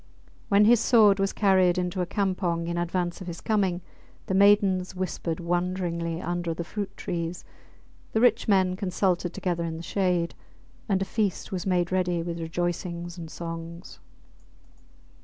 When 0.49 0.65
his 0.65 0.79
sword 0.79 1.19
was 1.19 1.31
carried 1.31 1.77
into 1.77 2.01
a 2.01 2.07
campong 2.07 2.65
in 2.65 2.75
advance 2.75 3.21
of 3.21 3.27
his 3.27 3.39
coming, 3.39 3.81
the 4.25 4.33
maidens 4.33 4.95
whispered 4.95 5.39
wonderingly 5.39 6.19
under 6.19 6.55
the 6.55 6.63
fruit 6.63 6.97
trees, 6.97 7.45
the 8.11 8.19
rich 8.19 8.47
men 8.47 8.75
consulted 8.75 9.31
together 9.31 9.63
in 9.63 9.77
the 9.77 9.83
shade, 9.83 10.33
and 10.89 11.03
a 11.03 11.05
feast 11.05 11.51
was 11.51 11.67
made 11.67 11.91
ready 11.91 12.23
with 12.23 12.39
rejoicing 12.39 13.11
and 13.15 13.29
songs. 13.29 13.99